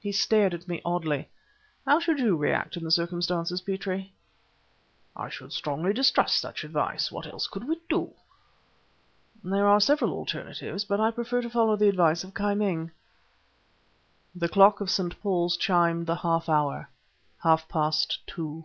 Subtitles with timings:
[0.00, 1.28] He stared at me oddly.
[1.86, 4.12] "How should you act in the circumstances, Petrie?"
[5.14, 7.12] "I should strongly distrust such advice.
[7.12, 8.12] Yet what else can we do?"
[9.44, 12.90] "There are several alternatives, but I prefer to follow the advice of Ki Ming."
[14.34, 15.20] The clock of St.
[15.20, 16.90] Paul's chimed the half hour:
[17.44, 18.64] half past two.